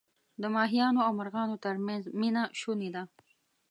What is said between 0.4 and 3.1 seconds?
د ماهیانو او مرغانو ترمنځ مینه شوني ده.